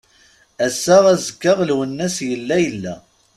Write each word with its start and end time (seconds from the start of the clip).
Ass-a, 0.65 0.95
azekka 1.13 1.53
Lwennas 1.69 2.15
yella 2.29 2.57
yella. 2.65 2.93